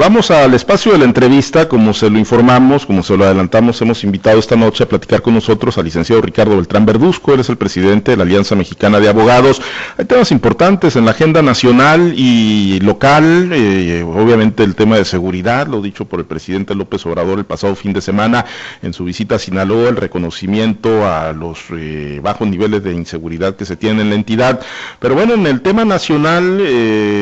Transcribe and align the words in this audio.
Vamos 0.00 0.30
al 0.30 0.54
espacio 0.54 0.92
de 0.92 0.98
la 0.98 1.04
entrevista, 1.04 1.68
como 1.68 1.92
se 1.92 2.08
lo 2.08 2.18
informamos, 2.18 2.86
como 2.86 3.02
se 3.02 3.14
lo 3.18 3.26
adelantamos, 3.26 3.82
hemos 3.82 4.02
invitado 4.02 4.38
esta 4.38 4.56
noche 4.56 4.84
a 4.84 4.88
platicar 4.88 5.20
con 5.20 5.34
nosotros 5.34 5.76
al 5.76 5.84
licenciado 5.84 6.22
Ricardo 6.22 6.56
Beltrán 6.56 6.86
Verduzco, 6.86 7.34
él 7.34 7.40
es 7.40 7.50
el 7.50 7.58
presidente 7.58 8.12
de 8.12 8.16
la 8.16 8.22
Alianza 8.22 8.54
Mexicana 8.54 8.98
de 8.98 9.10
Abogados. 9.10 9.60
Hay 9.98 10.06
temas 10.06 10.32
importantes 10.32 10.96
en 10.96 11.04
la 11.04 11.10
agenda 11.10 11.42
nacional 11.42 12.14
y 12.16 12.80
local, 12.80 13.50
eh, 13.52 14.02
obviamente 14.02 14.64
el 14.64 14.74
tema 14.74 14.96
de 14.96 15.04
seguridad, 15.04 15.66
lo 15.66 15.82
dicho 15.82 16.06
por 16.06 16.20
el 16.20 16.24
presidente 16.24 16.74
López 16.74 17.04
Obrador 17.04 17.38
el 17.38 17.44
pasado 17.44 17.76
fin 17.76 17.92
de 17.92 18.00
semana 18.00 18.46
en 18.80 18.94
su 18.94 19.04
visita 19.04 19.34
a 19.34 19.38
Sinaloa, 19.38 19.90
el 19.90 19.96
reconocimiento 19.96 21.06
a 21.06 21.34
los 21.34 21.58
eh, 21.76 22.20
bajos 22.22 22.48
niveles 22.48 22.82
de 22.82 22.94
inseguridad 22.94 23.54
que 23.54 23.66
se 23.66 23.76
tienen 23.76 24.00
en 24.00 24.08
la 24.08 24.14
entidad. 24.14 24.60
Pero 24.98 25.14
bueno, 25.14 25.34
en 25.34 25.46
el 25.46 25.60
tema 25.60 25.84
nacional, 25.84 26.58
eh, 26.62 27.20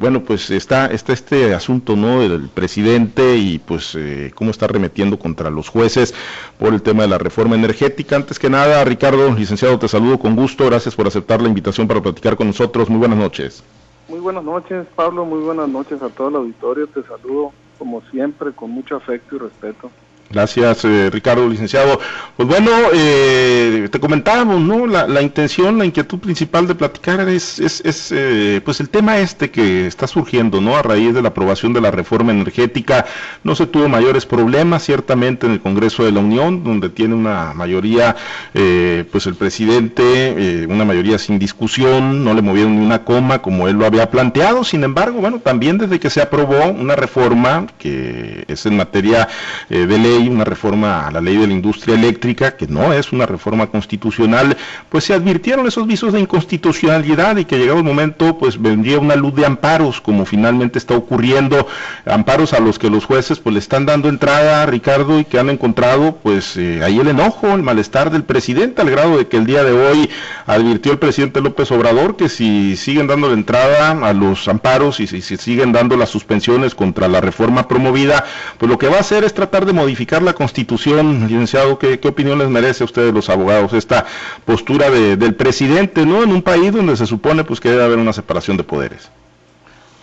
bueno, 0.00 0.24
pues 0.24 0.50
está 0.50 0.86
este 1.10 1.54
asunto, 1.54 1.96
¿no? 1.96 2.20
Del 2.20 2.48
presidente 2.48 3.36
y 3.36 3.58
pues 3.58 3.94
eh, 3.94 4.30
cómo 4.34 4.50
está 4.50 4.66
remetiendo 4.66 5.18
contra 5.18 5.50
los 5.50 5.68
jueces 5.68 6.14
por 6.58 6.72
el 6.72 6.82
tema 6.82 7.02
de 7.02 7.08
la 7.08 7.18
reforma 7.18 7.56
energética. 7.56 8.16
Antes 8.16 8.38
que 8.38 8.50
nada, 8.50 8.84
Ricardo, 8.84 9.32
licenciado, 9.34 9.78
te 9.78 9.88
saludo 9.88 10.18
con 10.18 10.36
gusto. 10.36 10.66
Gracias 10.66 10.94
por 10.94 11.06
aceptar 11.06 11.40
la 11.40 11.48
invitación 11.48 11.88
para 11.88 12.00
platicar 12.00 12.36
con 12.36 12.46
nosotros. 12.46 12.88
Muy 12.90 12.98
buenas 12.98 13.18
noches. 13.18 13.64
Muy 14.08 14.20
buenas 14.20 14.44
noches, 14.44 14.86
Pablo. 14.94 15.24
Muy 15.24 15.40
buenas 15.40 15.68
noches 15.68 16.02
a 16.02 16.10
todo 16.10 16.28
el 16.28 16.36
auditorio. 16.36 16.86
Te 16.86 17.02
saludo 17.02 17.52
como 17.78 18.02
siempre 18.10 18.52
con 18.52 18.70
mucho 18.70 18.96
afecto 18.96 19.36
y 19.36 19.38
respeto. 19.38 19.90
Gracias, 20.32 20.84
eh, 20.86 21.10
Ricardo, 21.10 21.46
licenciado. 21.46 22.00
Pues 22.36 22.48
bueno, 22.48 22.70
eh, 22.94 23.86
te 23.90 24.00
comentábamos, 24.00 24.60
¿no? 24.62 24.86
La, 24.86 25.20
intención, 25.20 25.76
la 25.76 25.84
inquietud 25.84 26.18
principal 26.18 26.66
de 26.66 26.74
platicar 26.74 27.28
es, 27.28 27.58
es, 27.58 28.10
eh, 28.12 28.62
pues 28.64 28.80
el 28.80 28.88
tema 28.88 29.18
este 29.18 29.50
que 29.50 29.86
está 29.86 30.06
surgiendo, 30.06 30.60
¿no? 30.62 30.76
A 30.76 30.82
raíz 30.82 31.12
de 31.12 31.20
la 31.20 31.28
aprobación 31.28 31.74
de 31.74 31.82
la 31.82 31.90
reforma 31.90 32.32
energética, 32.32 33.04
no 33.44 33.54
se 33.54 33.66
tuvo 33.66 33.90
mayores 33.90 34.24
problemas, 34.24 34.84
ciertamente, 34.84 35.46
en 35.46 35.52
el 35.52 35.60
Congreso 35.60 36.04
de 36.04 36.12
la 36.12 36.20
Unión, 36.20 36.64
donde 36.64 36.88
tiene 36.88 37.14
una 37.14 37.52
mayoría, 37.52 38.16
pues 38.52 39.26
el 39.26 39.34
presidente, 39.34 40.66
una 40.68 40.84
mayoría 40.86 41.18
sin 41.18 41.38
discusión, 41.38 42.24
no 42.24 42.32
le 42.32 42.40
movieron 42.40 42.78
ni 42.78 42.86
una 42.86 43.04
coma 43.04 43.40
como 43.40 43.68
él 43.68 43.76
lo 43.76 43.84
había 43.84 44.10
planteado. 44.10 44.64
Sin 44.64 44.82
embargo, 44.82 45.20
bueno, 45.20 45.40
también 45.40 45.76
desde 45.76 46.00
que 46.00 46.08
se 46.08 46.22
aprobó 46.22 46.68
una 46.68 46.96
reforma 46.96 47.66
que 47.78 48.44
es 48.48 48.64
en 48.64 48.76
materia 48.76 49.28
de 49.68 49.98
ley, 49.98 50.21
una 50.28 50.44
reforma 50.44 51.06
a 51.06 51.10
la 51.10 51.20
ley 51.20 51.36
de 51.36 51.46
la 51.46 51.52
industria 51.52 51.94
eléctrica, 51.94 52.56
que 52.56 52.66
no 52.66 52.92
es 52.92 53.12
una 53.12 53.26
reforma 53.26 53.66
constitucional, 53.66 54.56
pues 54.88 55.04
se 55.04 55.14
advirtieron 55.14 55.66
esos 55.66 55.86
visos 55.86 56.12
de 56.12 56.20
inconstitucionalidad 56.20 57.36
y 57.36 57.44
que 57.44 57.58
llegado 57.58 57.78
el 57.78 57.84
momento, 57.84 58.38
pues 58.38 58.60
vendría 58.60 58.98
una 58.98 59.16
luz 59.16 59.34
de 59.34 59.46
amparos, 59.46 60.00
como 60.00 60.24
finalmente 60.24 60.78
está 60.78 60.94
ocurriendo, 60.94 61.66
amparos 62.06 62.52
a 62.52 62.60
los 62.60 62.78
que 62.78 62.90
los 62.90 63.04
jueces 63.04 63.38
pues 63.38 63.52
le 63.54 63.58
están 63.58 63.86
dando 63.86 64.08
entrada, 64.08 64.66
Ricardo, 64.66 65.18
y 65.18 65.24
que 65.24 65.38
han 65.38 65.50
encontrado 65.50 66.16
pues 66.22 66.56
eh, 66.56 66.80
ahí 66.82 66.98
el 66.98 67.08
enojo, 67.08 67.48
el 67.48 67.62
malestar 67.62 68.10
del 68.10 68.24
presidente, 68.24 68.82
al 68.82 68.90
grado 68.90 69.18
de 69.18 69.26
que 69.28 69.36
el 69.36 69.46
día 69.46 69.64
de 69.64 69.72
hoy 69.72 70.10
advirtió 70.46 70.92
el 70.92 70.98
presidente 70.98 71.40
López 71.40 71.70
Obrador 71.70 72.16
que 72.16 72.28
si 72.28 72.76
siguen 72.76 73.06
dando 73.06 73.28
la 73.28 73.34
entrada 73.34 73.90
a 73.90 74.12
los 74.12 74.48
amparos 74.48 75.00
y 75.00 75.06
si, 75.06 75.22
si 75.22 75.36
siguen 75.36 75.72
dando 75.72 75.96
las 75.96 76.10
suspensiones 76.10 76.74
contra 76.74 77.08
la 77.08 77.20
reforma 77.20 77.68
promovida, 77.68 78.24
pues 78.58 78.70
lo 78.70 78.78
que 78.78 78.88
va 78.88 78.96
a 78.96 79.00
hacer 79.00 79.24
es 79.24 79.34
tratar 79.34 79.66
de 79.66 79.72
modificar 79.72 80.11
la 80.20 80.34
Constitución, 80.34 81.26
licenciado, 81.28 81.78
¿qué, 81.78 81.98
opinión 82.06 82.38
les 82.38 82.50
merece 82.50 82.84
a 82.84 82.86
ustedes 82.86 83.14
los 83.14 83.30
abogados 83.30 83.72
esta 83.72 84.04
postura 84.44 84.90
del 84.90 85.34
presidente, 85.34 86.04
¿no? 86.04 86.22
En 86.22 86.30
un 86.30 86.42
país 86.42 86.72
donde 86.72 86.96
se 86.96 87.06
supone 87.06 87.44
pues 87.44 87.60
que 87.60 87.70
debe 87.70 87.84
haber 87.84 87.98
una 87.98 88.12
separación 88.12 88.56
de 88.58 88.64
poderes. 88.64 89.10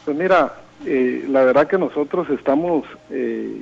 Pues 0.05 0.17
mira, 0.17 0.53
eh, 0.85 1.25
la 1.29 1.43
verdad 1.43 1.67
que 1.67 1.77
nosotros 1.77 2.27
estamos 2.31 2.85
eh, 3.11 3.61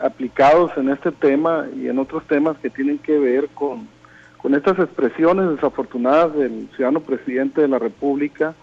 aplicados 0.00 0.70
en 0.76 0.90
este 0.90 1.10
tema 1.10 1.66
y 1.74 1.88
en 1.88 1.98
otros 1.98 2.24
temas 2.26 2.56
que 2.58 2.70
tienen 2.70 2.98
que 2.98 3.18
ver 3.18 3.48
con, 3.54 3.88
con 4.36 4.54
estas 4.54 4.78
expresiones 4.78 5.50
desafortunadas 5.50 6.34
del 6.34 6.68
ciudadano 6.76 7.00
presidente 7.00 7.62
de 7.62 7.68
la 7.68 7.78
República. 7.78 8.54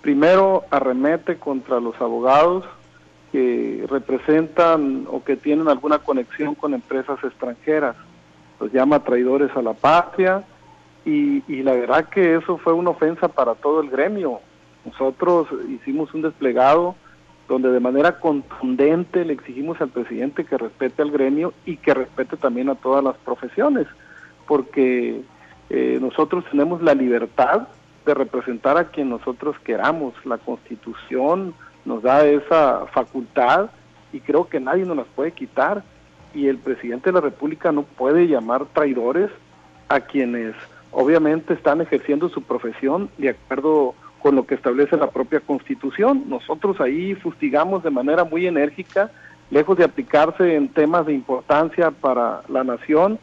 Primero 0.00 0.64
arremete 0.70 1.36
contra 1.36 1.80
los 1.80 2.00
abogados, 2.00 2.64
que 3.32 3.84
representan 3.88 5.06
o 5.10 5.22
que 5.22 5.36
tienen 5.36 5.68
alguna 5.68 5.98
conexión 5.98 6.54
con 6.54 6.74
empresas 6.74 7.22
extranjeras. 7.22 7.96
Los 8.60 8.72
llama 8.72 9.04
traidores 9.04 9.54
a 9.56 9.62
la 9.62 9.74
patria 9.74 10.44
y, 11.04 11.42
y 11.46 11.62
la 11.62 11.72
verdad 11.72 12.08
que 12.08 12.36
eso 12.36 12.58
fue 12.58 12.72
una 12.72 12.90
ofensa 12.90 13.28
para 13.28 13.54
todo 13.54 13.80
el 13.80 13.90
gremio. 13.90 14.40
Nosotros 14.84 15.48
hicimos 15.68 16.12
un 16.14 16.22
desplegado 16.22 16.94
donde 17.48 17.70
de 17.70 17.80
manera 17.80 18.20
contundente 18.20 19.24
le 19.24 19.32
exigimos 19.32 19.80
al 19.80 19.88
presidente 19.88 20.44
que 20.44 20.58
respete 20.58 21.02
al 21.02 21.10
gremio 21.10 21.54
y 21.64 21.78
que 21.78 21.94
respete 21.94 22.36
también 22.36 22.68
a 22.68 22.74
todas 22.74 23.02
las 23.02 23.16
profesiones, 23.16 23.86
porque 24.46 25.22
eh, 25.70 25.98
nosotros 26.00 26.44
tenemos 26.50 26.82
la 26.82 26.94
libertad 26.94 27.68
de 28.04 28.14
representar 28.14 28.76
a 28.76 28.84
quien 28.84 29.08
nosotros 29.08 29.56
queramos. 29.64 30.14
La 30.24 30.38
constitución, 30.38 31.54
nos 31.88 32.02
da 32.02 32.24
esa 32.24 32.86
facultad 32.92 33.70
y 34.12 34.20
creo 34.20 34.48
que 34.48 34.60
nadie 34.60 34.84
nos 34.84 34.96
las 34.96 35.06
puede 35.06 35.32
quitar 35.32 35.82
y 36.34 36.46
el 36.46 36.58
presidente 36.58 37.08
de 37.10 37.14
la 37.14 37.20
República 37.20 37.72
no 37.72 37.82
puede 37.82 38.28
llamar 38.28 38.66
traidores 38.66 39.30
a 39.88 40.00
quienes 40.00 40.54
obviamente 40.92 41.54
están 41.54 41.80
ejerciendo 41.80 42.28
su 42.28 42.42
profesión 42.42 43.10
de 43.16 43.30
acuerdo 43.30 43.94
con 44.20 44.36
lo 44.36 44.46
que 44.46 44.54
establece 44.54 44.96
la 44.96 45.10
propia 45.10 45.40
Constitución. 45.40 46.24
Nosotros 46.26 46.80
ahí 46.80 47.14
fustigamos 47.14 47.82
de 47.82 47.90
manera 47.90 48.24
muy 48.24 48.46
enérgica, 48.46 49.10
lejos 49.50 49.78
de 49.78 49.84
aplicarse 49.84 50.56
en 50.56 50.68
temas 50.68 51.06
de 51.06 51.14
importancia 51.14 51.90
para 51.90 52.42
la 52.48 52.64
nación, 52.64 53.18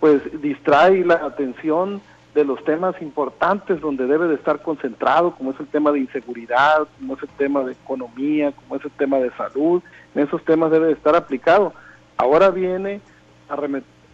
pues 0.00 0.22
distrae 0.40 1.04
la 1.04 1.16
atención 1.16 2.00
de 2.38 2.44
los 2.44 2.62
temas 2.62 2.94
importantes 3.02 3.80
donde 3.80 4.06
debe 4.06 4.28
de 4.28 4.36
estar 4.36 4.62
concentrado, 4.62 5.34
como 5.34 5.50
es 5.50 5.58
el 5.58 5.66
tema 5.66 5.90
de 5.90 5.98
inseguridad, 5.98 6.86
como 6.96 7.14
es 7.14 7.22
el 7.24 7.28
tema 7.30 7.64
de 7.64 7.72
economía, 7.72 8.52
como 8.52 8.76
es 8.76 8.84
el 8.84 8.92
tema 8.92 9.18
de 9.18 9.32
salud, 9.32 9.82
en 10.14 10.22
esos 10.22 10.44
temas 10.44 10.70
debe 10.70 10.86
de 10.86 10.92
estar 10.92 11.16
aplicado. 11.16 11.72
Ahora 12.16 12.50
viene 12.50 13.00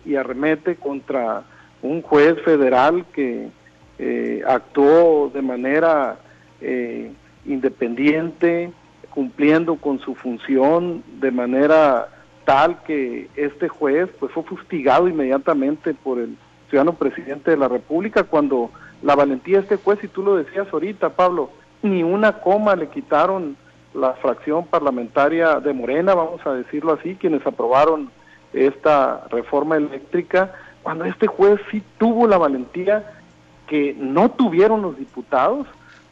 y 0.07 0.15
arremete 0.17 0.77
contra 0.77 1.43
un 1.83 2.01
juez 2.01 2.41
federal 2.45 3.05
que 3.13 3.51
eh, 3.99 4.43
actuó 4.47 5.31
de 5.34 5.43
manera 5.43 6.17
eh, 6.63 7.13
independiente, 7.45 8.73
cumpliendo 9.11 9.77
con 9.77 9.99
su 10.01 10.15
función 10.15 11.05
de 11.21 11.31
manera 11.31 12.09
tal 12.47 12.83
que 12.84 13.29
este 13.37 13.69
juez 13.69 14.09
pues 14.19 14.33
fue 14.33 14.45
fustigado 14.45 15.09
inmediatamente 15.09 15.93
por 15.93 16.19
el 16.19 16.39
ciudadano 16.75 16.95
presidente 16.95 17.53
de 17.53 17.57
la 17.57 17.69
República, 17.69 18.25
cuando 18.25 18.69
la 19.01 19.15
valentía 19.15 19.59
de 19.59 19.62
este 19.62 19.77
juez, 19.77 20.03
y 20.03 20.09
tú 20.09 20.25
lo 20.25 20.35
decías 20.35 20.67
ahorita, 20.73 21.11
Pablo, 21.11 21.51
ni 21.83 22.03
una 22.03 22.41
coma 22.41 22.75
le 22.75 22.89
quitaron 22.89 23.57
la 23.95 24.15
fracción 24.15 24.67
parlamentaria 24.67 25.61
de 25.61 25.73
Morena, 25.73 26.17
vamos 26.17 26.45
a 26.45 26.53
decirlo 26.53 26.95
así, 26.95 27.15
quienes 27.15 27.47
aprobaron 27.47 28.11
esta 28.53 29.25
reforma 29.31 29.77
eléctrica, 29.77 30.53
cuando 30.83 31.05
este 31.05 31.29
juez 31.29 31.61
sí 31.71 31.81
tuvo 31.97 32.27
la 32.27 32.39
valentía 32.39 33.09
que 33.69 33.95
no 33.97 34.33
tuvieron 34.33 34.83
los 34.83 34.99
diputados 34.99 35.69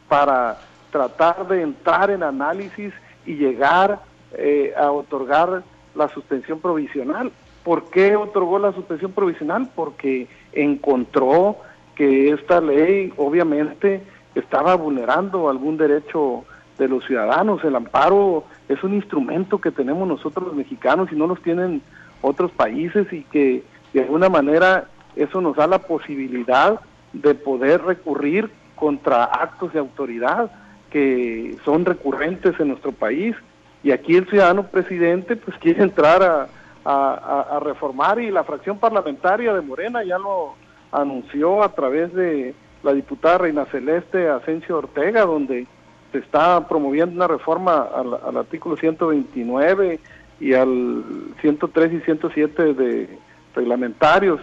para 0.07 0.59
tratar 0.91 1.45
de 1.49 1.61
entrar 1.61 2.09
en 2.09 2.23
análisis 2.23 2.93
y 3.25 3.35
llegar 3.35 3.99
eh, 4.31 4.73
a 4.77 4.91
otorgar 4.91 5.61
la 5.93 6.07
suspensión 6.07 6.61
provisional. 6.61 7.33
¿Por 7.63 7.89
qué 7.89 8.15
otorgó 8.15 8.59
la 8.59 8.73
suspensión 8.73 9.11
provisional? 9.11 9.69
Porque 9.75 10.27
encontró 10.51 11.57
que 11.95 12.31
esta 12.31 12.59
ley 12.59 13.13
obviamente 13.17 14.01
estaba 14.35 14.75
vulnerando 14.75 15.49
algún 15.49 15.77
derecho 15.77 16.43
de 16.77 16.87
los 16.87 17.05
ciudadanos. 17.05 17.63
El 17.63 17.75
amparo 17.75 18.45
es 18.67 18.83
un 18.83 18.93
instrumento 18.93 19.61
que 19.61 19.71
tenemos 19.71 20.07
nosotros 20.07 20.47
los 20.47 20.55
mexicanos 20.55 21.09
y 21.11 21.15
no 21.15 21.27
los 21.27 21.41
tienen 21.41 21.81
otros 22.21 22.51
países 22.51 23.11
y 23.13 23.23
que 23.23 23.63
de 23.93 24.01
alguna 24.01 24.29
manera 24.29 24.85
eso 25.15 25.39
nos 25.39 25.55
da 25.55 25.67
la 25.67 25.79
posibilidad 25.79 26.79
de 27.13 27.35
poder 27.35 27.83
recurrir 27.83 28.49
contra 28.75 29.25
actos 29.25 29.73
de 29.73 29.79
autoridad 29.79 30.51
que 30.89 31.57
son 31.63 31.85
recurrentes 31.85 32.59
en 32.59 32.69
nuestro 32.69 32.91
país 32.91 33.35
y 33.83 33.91
aquí 33.91 34.15
el 34.15 34.27
ciudadano 34.27 34.63
presidente 34.63 35.35
pues 35.35 35.57
quiere 35.57 35.83
entrar 35.83 36.23
a, 36.23 36.47
a, 36.85 37.59
reformar 37.61 38.19
y 38.19 38.31
la 38.31 38.43
fracción 38.43 38.77
parlamentaria 38.77 39.53
de 39.53 39.61
Morena 39.61 40.03
ya 40.03 40.17
lo 40.17 40.55
anunció 40.91 41.63
a 41.63 41.69
través 41.69 42.13
de 42.13 42.53
la 42.83 42.93
diputada 42.93 43.39
Reina 43.39 43.65
Celeste 43.65 44.29
Asensio 44.29 44.77
Ortega, 44.77 45.25
donde 45.25 45.65
se 46.11 46.17
está 46.19 46.67
promoviendo 46.67 47.15
una 47.15 47.27
reforma 47.27 47.87
al, 47.95 48.37
artículo 48.37 48.77
129 48.77 49.99
y 50.39 50.53
al 50.53 51.03
103 51.41 51.93
y 51.93 51.99
107 52.01 52.73
de 52.73 53.17
reglamentarios. 53.55 54.41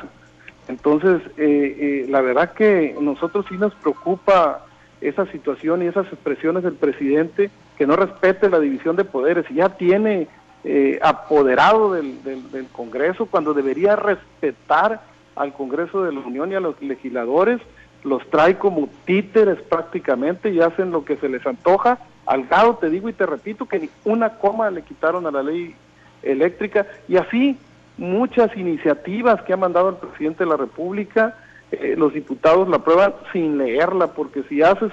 Entonces, 0.68 1.20
eh, 1.36 2.04
eh, 2.06 2.06
la 2.08 2.20
verdad 2.20 2.52
que 2.52 2.96
nosotros 3.00 3.44
sí 3.48 3.56
nos 3.56 3.74
preocupa 3.74 4.64
esa 5.00 5.26
situación 5.26 5.82
y 5.82 5.86
esas 5.86 6.06
expresiones 6.06 6.62
del 6.62 6.74
presidente 6.74 7.50
que 7.76 7.86
no 7.86 7.96
respete 7.96 8.50
la 8.50 8.60
división 8.60 8.96
de 8.96 9.04
poderes 9.04 9.46
y 9.50 9.54
ya 9.54 9.70
tiene 9.70 10.28
eh, 10.64 10.98
apoderado 11.02 11.92
del, 11.92 12.22
del, 12.22 12.66
Congreso 12.72 13.26
cuando 13.26 13.54
debería 13.54 13.96
respetar 13.96 15.00
al 15.36 15.52
Congreso 15.52 16.04
de 16.04 16.12
la 16.12 16.20
Unión 16.20 16.52
y 16.52 16.54
a 16.54 16.60
los 16.60 16.80
legisladores, 16.82 17.60
los 18.04 18.28
trae 18.30 18.56
como 18.58 18.88
títeres 19.04 19.60
prácticamente 19.62 20.50
y 20.50 20.60
hacen 20.60 20.90
lo 20.90 21.04
que 21.04 21.16
se 21.16 21.28
les 21.28 21.46
antoja. 21.46 21.98
Al 22.26 22.46
gado 22.46 22.76
te 22.76 22.90
digo 22.90 23.08
y 23.08 23.12
te 23.12 23.26
repito 23.26 23.66
que 23.66 23.78
ni 23.78 23.90
una 24.04 24.38
coma 24.38 24.70
le 24.70 24.82
quitaron 24.82 25.26
a 25.26 25.30
la 25.30 25.42
ley 25.42 25.74
eléctrica 26.22 26.86
y 27.08 27.16
así 27.16 27.56
muchas 27.96 28.56
iniciativas 28.56 29.42
que 29.42 29.52
ha 29.52 29.56
mandado 29.56 29.90
el 29.90 29.96
presidente 29.96 30.44
de 30.44 30.50
la 30.50 30.56
República, 30.56 31.36
eh, 31.70 31.94
los 31.96 32.12
diputados 32.12 32.68
la 32.68 32.76
aprueban 32.76 33.14
sin 33.32 33.58
leerla, 33.58 34.08
porque 34.08 34.42
si 34.48 34.62
haces 34.62 34.90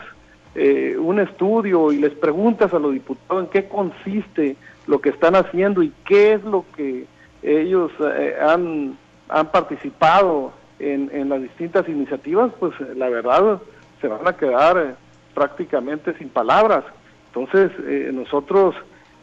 eh, 0.56 0.96
un 1.00 1.20
estudio 1.20 1.92
y 1.92 1.98
les 1.98 2.14
preguntas 2.14 2.74
a 2.74 2.80
los 2.80 2.94
diputados 2.94 3.44
en 3.44 3.50
qué 3.50 3.68
consiste 3.68 4.56
lo 4.88 5.00
que 5.02 5.10
están 5.10 5.36
haciendo 5.36 5.84
y 5.84 5.94
qué 6.06 6.34
es 6.34 6.44
lo 6.44 6.66
que 6.76 7.06
ellos 7.44 7.92
eh, 8.00 8.36
han, 8.42 8.98
han 9.30 9.52
participado 9.52 10.54
en, 10.80 11.10
en, 11.14 11.30
las 11.30 11.42
distintas 11.42 11.88
iniciativas, 11.88 12.52
pues 12.60 12.74
la 12.96 13.10
verdad 13.10 13.60
se 14.02 14.08
van 14.08 14.28
a 14.28 14.36
quedar 14.36 14.96
prácticamente 15.34 16.18
sin 16.18 16.30
palabras. 16.30 16.84
Entonces, 17.28 17.72
nosotros 18.14 18.76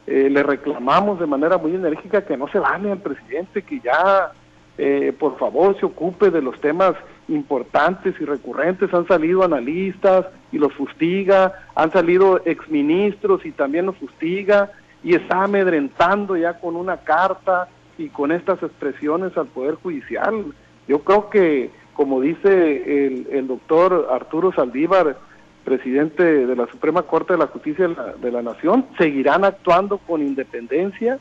eh, 0.07 0.29
le 0.31 0.43
reclamamos 0.43 1.19
de 1.19 1.27
manera 1.27 1.57
muy 1.57 1.75
enérgica 1.75 2.25
que 2.27 2.37
no 2.37 2.49
se 2.49 2.59
vale 2.59 2.93
al 2.93 2.99
presidente, 2.99 3.63
que 3.63 3.81
ya 3.81 4.33
eh, 4.77 5.15
por 5.19 5.39
favor 5.39 5.79
se 5.81 5.87
ocupe 5.87 6.31
de 6.31 6.43
los 6.43 6.61
temas 6.61 6.93
importantes 7.29 8.15
y 8.21 8.25
recurrentes. 8.25 8.93
Han 8.93 9.07
salido 9.07 9.43
analistas 9.43 10.27
y 10.53 10.59
los 10.59 10.75
fustiga, 10.75 11.55
han 11.75 11.91
salido 11.91 12.43
exministros 12.45 13.47
y 13.47 13.53
también 13.53 13.87
los 13.87 13.97
fustiga 13.97 14.73
y 15.05 15.15
está 15.15 15.45
amedrentando 15.45 16.37
ya 16.37 16.59
con 16.59 16.75
una 16.75 16.97
carta 16.97 17.69
y 17.99 18.09
con 18.09 18.33
estas 18.33 18.63
expresiones 18.63 19.37
al 19.37 19.47
Poder 19.47 19.77
Judicial. 19.77 20.47
Yo 20.89 21.01
creo 21.01 21.31
que, 21.31 21.71
como 21.93 22.21
dice 22.21 23.07
el, 23.07 23.29
el 23.31 23.47
doctor 23.47 24.09
Arturo 24.11 24.53
Saldívar, 24.53 25.17
presidente 25.65 26.47
de 26.47 26.57
la 26.57 26.67
Suprema 26.67 27.03
Corte 27.03 27.35
de 27.35 27.39
la 27.39 27.47
Justicia 27.47 27.89
de 27.89 28.33
la, 28.33 28.43
Nación, 28.43 28.87
seguirán 28.99 29.45
actuando 29.45 29.99
con 29.99 30.23
independencia 30.23 31.19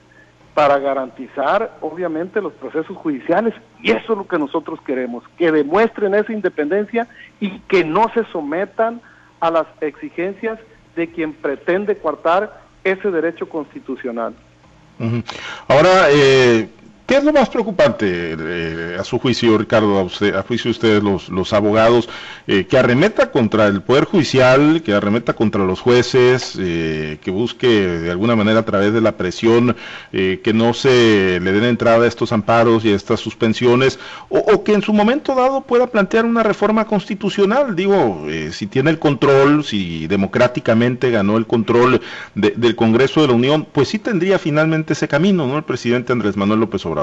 para 0.54 0.78
garantizar, 0.78 1.78
obviamente, 1.82 2.42
los 2.42 2.54
procesos 2.54 2.96
judiciales. 2.98 3.54
Y 3.82 3.92
eso 3.92 4.14
es 4.14 4.18
lo 4.18 4.28
que 4.28 4.38
nosotros 4.38 4.80
queremos, 4.86 5.24
que 5.38 5.52
demuestren 5.52 6.14
esa 6.14 6.32
independencia 6.32 7.08
y 7.40 7.60
que 7.62 7.84
no 7.84 8.10
se 8.14 8.24
sometan 8.26 9.02
a 9.40 9.50
las 9.50 9.66
exigencias 9.82 10.60
de 10.96 11.10
quien 11.10 11.34
pretende 11.34 11.98
coartar 11.98 12.63
ese 12.84 13.12
derecho 13.12 13.48
constitucional. 13.48 14.34
Ahora, 15.68 16.08
eh, 16.12 16.70
¿Qué 17.14 17.20
es 17.20 17.26
lo 17.26 17.32
más 17.32 17.48
preocupante 17.48 18.36
eh, 18.40 18.98
a 19.00 19.04
su 19.04 19.20
juicio, 19.20 19.56
Ricardo, 19.56 20.00
a, 20.00 20.42
juicio 20.42 20.70
de 20.70 20.72
ustedes 20.72 21.04
los, 21.04 21.30
los 21.30 21.54
abogados, 21.54 22.10
eh, 22.48 22.66
que 22.66 22.76
arremeta 22.76 23.30
contra 23.30 23.68
el 23.68 23.84
Poder 23.84 24.06
Judicial, 24.06 24.82
que 24.82 24.96
arremeta 24.96 25.34
contra 25.36 25.64
los 25.64 25.80
jueces, 25.80 26.58
eh, 26.60 27.20
que 27.22 27.30
busque 27.30 27.68
de 27.68 28.10
alguna 28.10 28.36
manera 28.36 28.62
a 28.62 28.66
través 28.66 28.94
de 28.94 29.02
la 29.02 29.12
presión 29.12 29.76
que 30.12 30.54
no 30.56 30.74
se 30.74 31.40
le 31.40 31.52
den 31.52 31.66
entrada 31.66 32.06
a 32.06 32.08
estos 32.08 32.32
amparos 32.32 32.84
y 32.84 32.92
a 32.92 32.96
estas 32.96 33.20
suspensiones, 33.20 34.00
o, 34.30 34.64
que 34.64 34.74
en 34.74 34.82
su 34.82 34.92
momento 34.92 35.36
dado 35.36 35.62
pueda 35.62 35.86
plantear 35.86 36.26
una 36.26 36.42
reforma 36.42 36.86
constitucional? 36.86 37.76
Digo, 37.76 38.26
si 38.52 38.66
tiene 38.66 38.90
el 38.90 38.98
control, 38.98 39.64
si 39.64 40.08
democráticamente 40.08 41.12
ganó 41.12 41.38
el 41.38 41.46
control 41.46 42.02
del 42.34 42.76
Congreso 42.76 43.22
de 43.22 43.28
la 43.28 43.34
Unión, 43.34 43.68
pues 43.72 43.90
sí 43.90 44.00
tendría 44.00 44.40
finalmente 44.40 44.94
ese 44.94 45.08
camino, 45.08 45.46
¿no? 45.46 45.58
El 45.58 45.64
presidente 45.64 46.12
Andrés 46.12 46.38
Manuel 46.38 46.60
López 46.60 46.84
Obrador. 46.86 47.03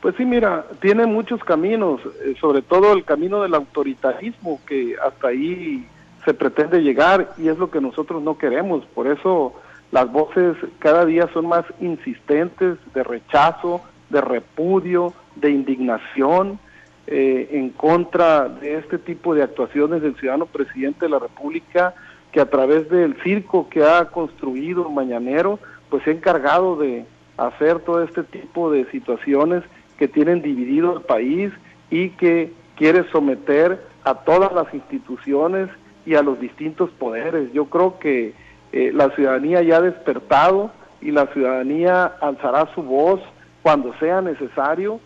Pues 0.00 0.16
sí, 0.16 0.24
mira, 0.24 0.66
tiene 0.80 1.06
muchos 1.06 1.42
caminos, 1.44 2.00
eh, 2.24 2.34
sobre 2.40 2.60
todo 2.62 2.92
el 2.92 3.04
camino 3.04 3.42
del 3.42 3.54
autoritarismo, 3.54 4.60
que 4.66 4.96
hasta 5.00 5.28
ahí 5.28 5.86
se 6.24 6.34
pretende 6.34 6.82
llegar 6.82 7.30
y 7.38 7.48
es 7.48 7.58
lo 7.58 7.70
que 7.70 7.80
nosotros 7.80 8.22
no 8.22 8.36
queremos. 8.36 8.84
Por 8.94 9.06
eso 9.06 9.54
las 9.92 10.10
voces 10.10 10.56
cada 10.78 11.04
día 11.04 11.28
son 11.32 11.46
más 11.46 11.64
insistentes 11.80 12.78
de 12.94 13.02
rechazo, 13.04 13.80
de 14.10 14.20
repudio, 14.20 15.12
de 15.36 15.50
indignación 15.50 16.58
eh, 17.06 17.48
en 17.52 17.70
contra 17.70 18.48
de 18.48 18.78
este 18.78 18.98
tipo 18.98 19.34
de 19.34 19.42
actuaciones 19.42 20.02
del 20.02 20.16
ciudadano 20.16 20.46
presidente 20.46 21.06
de 21.06 21.10
la 21.10 21.18
República 21.18 21.94
que 22.32 22.40
a 22.40 22.48
través 22.48 22.88
del 22.88 23.14
circo 23.22 23.68
que 23.68 23.84
ha 23.84 24.06
construido 24.06 24.88
Mañanero, 24.88 25.58
pues 25.90 26.02
se 26.04 26.10
ha 26.10 26.14
encargado 26.14 26.76
de 26.76 27.04
hacer 27.46 27.80
todo 27.80 28.02
este 28.02 28.22
tipo 28.22 28.70
de 28.70 28.84
situaciones 28.90 29.62
que 29.98 30.08
tienen 30.08 30.42
dividido 30.42 30.96
el 30.96 31.02
país 31.02 31.52
y 31.90 32.10
que 32.10 32.52
quiere 32.76 33.08
someter 33.10 33.80
a 34.04 34.14
todas 34.14 34.52
las 34.52 34.72
instituciones 34.74 35.68
y 36.04 36.14
a 36.14 36.22
los 36.22 36.40
distintos 36.40 36.90
poderes. 36.90 37.52
Yo 37.52 37.66
creo 37.66 37.98
que 37.98 38.34
eh, 38.72 38.90
la 38.92 39.10
ciudadanía 39.10 39.62
ya 39.62 39.76
ha 39.76 39.80
despertado 39.80 40.72
y 41.00 41.10
la 41.10 41.26
ciudadanía 41.28 42.06
alzará 42.20 42.68
su 42.74 42.82
voz 42.82 43.20
cuando 43.62 43.94
sea 43.98 44.20
necesario 44.20 45.00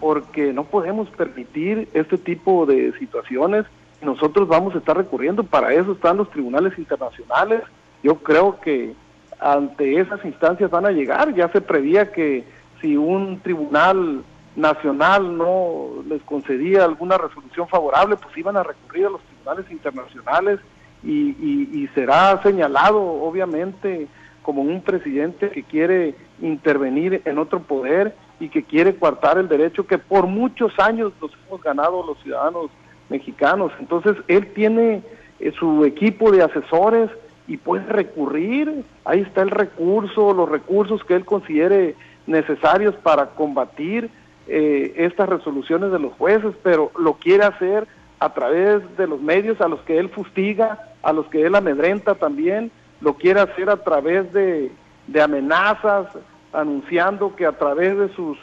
porque 0.00 0.52
no 0.52 0.64
podemos 0.64 1.08
permitir 1.10 1.88
este 1.92 2.16
tipo 2.16 2.66
de 2.66 2.92
situaciones. 2.98 3.66
Nosotros 4.02 4.48
vamos 4.48 4.74
a 4.74 4.78
estar 4.78 4.96
recurriendo, 4.96 5.44
para 5.44 5.74
eso 5.74 5.92
están 5.92 6.16
los 6.16 6.30
tribunales 6.30 6.78
internacionales. 6.78 7.62
Yo 8.02 8.16
creo 8.16 8.58
que 8.60 8.94
ante 9.40 9.98
esas 9.98 10.24
instancias 10.24 10.70
van 10.70 10.86
a 10.86 10.90
llegar. 10.90 11.34
Ya 11.34 11.48
se 11.48 11.60
prevía 11.60 12.12
que 12.12 12.44
si 12.80 12.96
un 12.96 13.40
tribunal 13.40 14.22
nacional 14.56 15.36
no 15.36 16.02
les 16.08 16.22
concedía 16.22 16.84
alguna 16.84 17.16
resolución 17.16 17.68
favorable, 17.68 18.16
pues 18.16 18.36
iban 18.36 18.56
a 18.56 18.62
recurrir 18.62 19.06
a 19.06 19.10
los 19.10 19.22
tribunales 19.22 19.70
internacionales 19.70 20.60
y, 21.02 21.30
y, 21.72 21.88
será 21.94 22.42
señalado, 22.42 23.00
obviamente, 23.00 24.06
como 24.42 24.60
un 24.60 24.82
presidente 24.82 25.50
que 25.50 25.62
quiere 25.62 26.14
intervenir 26.42 27.22
en 27.24 27.38
otro 27.38 27.60
poder 27.60 28.14
y 28.38 28.50
que 28.50 28.62
quiere 28.62 28.94
coartar 28.94 29.38
el 29.38 29.48
derecho 29.48 29.86
que 29.86 29.96
por 29.96 30.26
muchos 30.26 30.78
años 30.78 31.12
nos 31.20 31.30
hemos 31.46 31.62
ganado 31.62 32.04
los 32.04 32.18
ciudadanos 32.22 32.70
mexicanos. 33.08 33.72
Entonces, 33.80 34.16
él 34.28 34.52
tiene 34.52 35.02
eh, 35.38 35.52
su 35.58 35.86
equipo 35.86 36.30
de 36.30 36.42
asesores, 36.42 37.08
y 37.50 37.56
puede 37.56 37.84
recurrir, 37.86 38.84
ahí 39.04 39.22
está 39.22 39.42
el 39.42 39.50
recurso, 39.50 40.32
los 40.32 40.48
recursos 40.48 41.02
que 41.02 41.14
él 41.16 41.24
considere 41.24 41.96
necesarios 42.28 42.94
para 42.94 43.30
combatir 43.30 44.08
eh, 44.46 44.94
estas 44.98 45.28
resoluciones 45.28 45.90
de 45.90 45.98
los 45.98 46.12
jueces, 46.12 46.54
pero 46.62 46.92
lo 46.96 47.14
quiere 47.14 47.42
hacer 47.42 47.88
a 48.20 48.32
través 48.34 48.96
de 48.96 49.08
los 49.08 49.20
medios 49.20 49.60
a 49.60 49.66
los 49.66 49.80
que 49.80 49.98
él 49.98 50.10
fustiga, 50.10 50.78
a 51.02 51.12
los 51.12 51.26
que 51.26 51.44
él 51.44 51.56
amedrenta 51.56 52.14
también, 52.14 52.70
lo 53.00 53.14
quiere 53.14 53.40
hacer 53.40 53.68
a 53.68 53.78
través 53.78 54.32
de, 54.32 54.70
de 55.08 55.20
amenazas, 55.20 56.06
anunciando 56.52 57.34
que 57.34 57.46
a 57.46 57.58
través 57.58 57.98
de 57.98 58.14
sus 58.14 58.38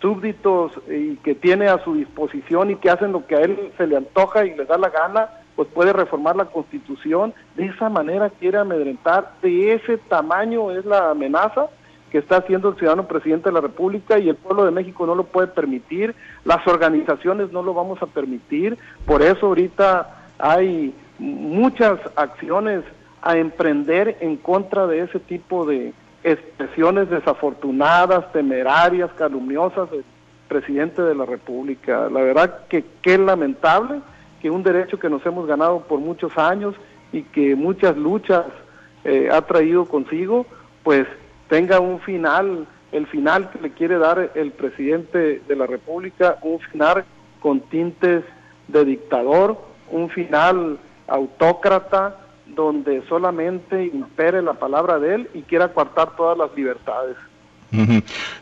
súbditos 0.00 0.72
y 0.88 1.16
que 1.16 1.34
tiene 1.34 1.68
a 1.68 1.84
su 1.84 1.94
disposición 1.94 2.70
y 2.70 2.76
que 2.76 2.88
hacen 2.88 3.12
lo 3.12 3.26
que 3.26 3.36
a 3.36 3.40
él 3.40 3.70
se 3.76 3.86
le 3.86 3.98
antoja 3.98 4.46
y 4.46 4.54
le 4.54 4.64
da 4.64 4.78
la 4.78 4.88
gana, 4.88 5.28
pues 5.56 5.68
puede 5.68 5.92
reformar 5.92 6.36
la 6.36 6.44
constitución, 6.44 7.34
de 7.56 7.66
esa 7.66 7.88
manera 7.88 8.30
quiere 8.30 8.58
amedrentar, 8.58 9.32
de 9.42 9.72
ese 9.72 9.96
tamaño 9.96 10.70
es 10.70 10.84
la 10.84 11.10
amenaza 11.10 11.66
que 12.12 12.18
está 12.18 12.36
haciendo 12.36 12.68
el 12.68 12.76
ciudadano 12.76 13.08
presidente 13.08 13.48
de 13.48 13.54
la 13.54 13.62
República 13.62 14.18
y 14.18 14.28
el 14.28 14.36
pueblo 14.36 14.64
de 14.64 14.70
México 14.70 15.06
no 15.06 15.14
lo 15.14 15.24
puede 15.24 15.48
permitir, 15.48 16.14
las 16.44 16.64
organizaciones 16.66 17.50
no 17.52 17.62
lo 17.62 17.74
vamos 17.74 18.00
a 18.02 18.06
permitir, 18.06 18.78
por 19.06 19.22
eso 19.22 19.46
ahorita 19.46 20.14
hay 20.38 20.94
muchas 21.18 21.98
acciones 22.14 22.84
a 23.22 23.38
emprender 23.38 24.18
en 24.20 24.36
contra 24.36 24.86
de 24.86 25.00
ese 25.00 25.18
tipo 25.18 25.64
de 25.64 25.92
expresiones 26.22 27.08
desafortunadas, 27.08 28.30
temerarias, 28.32 29.10
calumniosas 29.16 29.90
del 29.90 30.04
presidente 30.48 31.02
de 31.02 31.14
la 31.14 31.24
República. 31.24 32.08
La 32.10 32.20
verdad 32.20 32.66
que 32.68 32.84
qué 33.02 33.16
lamentable 33.18 34.00
que 34.40 34.50
un 34.50 34.62
derecho 34.62 34.98
que 34.98 35.08
nos 35.08 35.24
hemos 35.26 35.46
ganado 35.46 35.80
por 35.80 36.00
muchos 36.00 36.36
años 36.36 36.74
y 37.12 37.22
que 37.22 37.54
muchas 37.54 37.96
luchas 37.96 38.44
eh, 39.04 39.28
ha 39.30 39.42
traído 39.42 39.86
consigo, 39.86 40.46
pues 40.82 41.06
tenga 41.48 41.80
un 41.80 42.00
final, 42.00 42.66
el 42.92 43.06
final 43.06 43.50
que 43.50 43.60
le 43.60 43.70
quiere 43.70 43.98
dar 43.98 44.32
el 44.34 44.52
presidente 44.52 45.40
de 45.46 45.56
la 45.56 45.66
República, 45.66 46.38
un 46.42 46.58
final 46.58 47.04
con 47.40 47.60
tintes 47.60 48.24
de 48.68 48.84
dictador, 48.84 49.56
un 49.90 50.10
final 50.10 50.78
autócrata, 51.06 52.18
donde 52.46 53.02
solamente 53.08 53.84
impere 53.84 54.42
la 54.42 54.54
palabra 54.54 54.98
de 54.98 55.14
él 55.14 55.30
y 55.34 55.42
quiera 55.42 55.72
coartar 55.72 56.16
todas 56.16 56.38
las 56.38 56.54
libertades. 56.56 57.16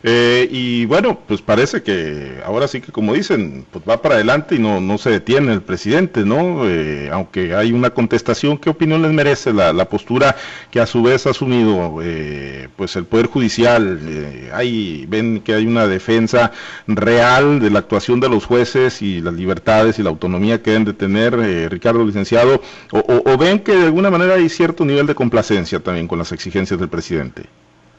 Eh, 0.03 0.47
y 0.51 0.85
bueno, 0.85 1.19
pues 1.27 1.41
parece 1.41 1.81
que 1.83 2.41
ahora 2.45 2.67
sí 2.67 2.81
que 2.81 2.91
como 2.91 3.13
dicen, 3.13 3.65
pues 3.71 3.83
va 3.87 4.01
para 4.01 4.15
adelante 4.15 4.55
y 4.55 4.59
no, 4.59 4.79
no 4.81 4.97
se 4.97 5.09
detiene 5.09 5.53
el 5.53 5.61
presidente, 5.61 6.25
¿no? 6.25 6.67
Eh, 6.67 7.09
aunque 7.11 7.55
hay 7.55 7.73
una 7.73 7.89
contestación, 7.89 8.57
¿qué 8.57 8.69
opinión 8.69 9.01
les 9.01 9.11
merece 9.11 9.53
la, 9.53 9.85
postura 9.89 10.35
que 10.71 10.79
a 10.79 10.87
su 10.87 11.03
vez 11.03 11.27
ha 11.27 11.31
asumido 11.31 11.99
eh, 12.01 12.69
pues 12.75 12.95
el 12.95 13.05
Poder 13.05 13.27
Judicial? 13.27 13.99
hay, 14.53 15.05
ven 15.07 15.41
que 15.41 15.53
hay 15.53 15.65
una 15.65 15.87
defensa 15.87 16.51
real 16.87 17.59
de 17.59 17.69
la 17.69 17.79
actuación 17.79 18.19
de 18.19 18.29
los 18.29 18.45
jueces 18.45 19.01
y 19.01 19.21
las 19.21 19.33
libertades 19.33 19.99
y 19.99 20.03
la 20.03 20.09
autonomía 20.09 20.61
que 20.61 20.71
deben 20.71 20.85
de 20.85 20.93
tener, 20.93 21.71
Ricardo 21.71 22.05
Licenciado, 22.05 22.61
o, 22.91 23.21
o 23.25 23.37
ven 23.37 23.59
que 23.59 23.73
de 23.75 23.85
alguna 23.85 24.09
manera 24.09 24.35
hay 24.35 24.49
cierto 24.49 24.85
nivel 24.85 25.07
de 25.07 25.15
complacencia 25.15 25.79
también 25.79 26.07
con 26.07 26.19
las 26.19 26.31
exigencias 26.31 26.79
del 26.79 26.89
presidente. 26.89 27.43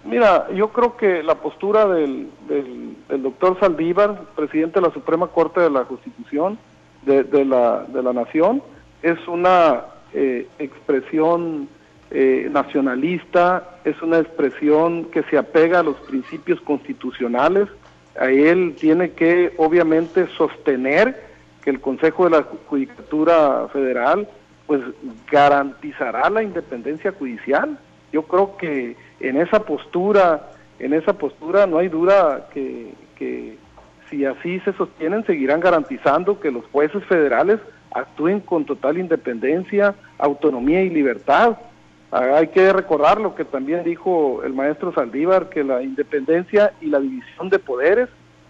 Mira, 0.08 0.48
yo 0.52 0.68
creo 0.68 0.96
que 0.96 1.22
la 1.22 1.34
postura 1.36 1.86
del, 1.86 2.28
del, 2.48 3.22
doctor 3.22 3.58
Saldívar, 3.58 4.20
presidente 4.36 4.80
de 4.80 4.86
la 4.86 4.92
Suprema 4.92 5.28
Corte 5.28 5.60
de 5.60 5.70
la 5.70 5.84
Constitución 5.84 6.58
de, 7.04 7.44
la 7.44 8.12
Nación, 8.12 8.62
es 9.02 9.26
una 9.28 9.84
eh, 10.12 10.46
expresión 10.58 11.68
eh, 12.10 12.48
nacionalista, 12.50 13.78
es 13.84 14.00
una 14.00 14.18
expresión 14.18 15.06
que 15.06 15.22
se 15.24 15.36
apega 15.36 15.80
a 15.80 15.82
los 15.82 15.96
principios 15.96 16.60
constitucionales. 16.60 17.68
A 18.18 18.30
él 18.30 18.76
tiene 18.78 19.10
que, 19.10 19.52
obviamente, 19.58 20.26
sostener 20.36 21.22
que 21.62 21.70
el 21.70 21.80
Consejo 21.80 22.24
de 22.24 22.30
la 22.30 22.46
Judicatura 22.68 23.68
Federal 23.72 24.28
pues 24.66 24.80
garantizará 25.30 26.30
la 26.30 26.42
independencia 26.42 27.12
judicial. 27.12 27.78
Yo 28.12 28.22
creo 28.22 28.56
que 28.56 28.96
en 29.20 29.36
esa 29.36 29.60
postura, 29.60 30.50
en 30.78 30.94
esa 30.94 31.14
postura 31.14 31.66
no 31.66 31.78
hay 31.78 31.88
duda 31.88 32.48
que, 32.52 32.92
que 33.16 33.58
si 34.10 34.24
así 34.24 34.60
se 34.60 34.72
sostienen 34.74 35.24
seguirán 35.26 35.60
garantizando 35.60 36.40
que 36.40 36.50
los 36.50 36.64
jueces 36.66 37.04
federales 37.04 37.58
actúen 37.92 38.40
con 38.40 38.64
total 38.64 38.98
independencia, 38.98 39.94
autonomía 40.18 40.82
y 40.82 40.90
libertad. 40.90 41.56
Ah, 42.12 42.36
hay 42.36 42.48
que 42.48 42.72
recordar 42.72 43.20
lo 43.20 43.34
que 43.34 43.44
también 43.44 43.84
dijo 43.84 44.42
el 44.44 44.52
maestro 44.52 44.92
Saldívar, 44.92 45.48
que 45.48 45.64
la 45.64 45.82
independencia 45.82 46.72
y 46.80 46.86
la 46.86 47.00
división 47.00 47.48
de 47.48 47.58
poderes 47.58 48.08